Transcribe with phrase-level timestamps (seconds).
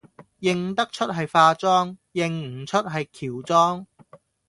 [0.39, 3.85] 認得出係化妝，認唔出係喬妝